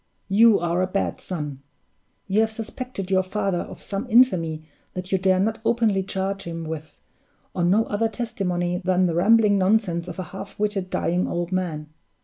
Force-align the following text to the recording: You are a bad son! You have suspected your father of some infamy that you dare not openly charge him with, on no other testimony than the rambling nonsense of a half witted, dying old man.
You 0.29 0.59
are 0.59 0.81
a 0.81 0.87
bad 0.87 1.21
son! 1.21 1.61
You 2.25 2.39
have 2.41 2.49
suspected 2.49 3.11
your 3.11 3.21
father 3.21 3.59
of 3.59 3.83
some 3.83 4.07
infamy 4.09 4.63
that 4.95 5.11
you 5.11 5.19
dare 5.19 5.39
not 5.39 5.59
openly 5.63 6.01
charge 6.01 6.41
him 6.41 6.63
with, 6.63 6.99
on 7.53 7.69
no 7.69 7.85
other 7.85 8.09
testimony 8.09 8.81
than 8.83 9.05
the 9.05 9.13
rambling 9.13 9.59
nonsense 9.59 10.07
of 10.07 10.17
a 10.17 10.23
half 10.33 10.57
witted, 10.57 10.89
dying 10.89 11.27
old 11.27 11.51
man. 11.51 11.89